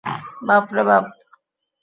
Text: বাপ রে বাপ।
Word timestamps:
বাপ 0.47 0.65
রে 0.75 0.83
বাপ। 0.89 1.05